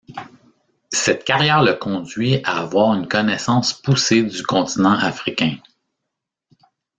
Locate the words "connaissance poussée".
3.07-4.23